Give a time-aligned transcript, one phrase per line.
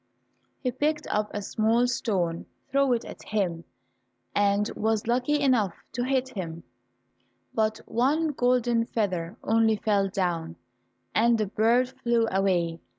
[0.63, 3.65] He picked up a small stone, threw it at him,
[4.33, 6.63] and was lucky enough to hit him,
[7.53, 10.55] but one golden feather only fell down,
[11.13, 12.79] and the bird flew away.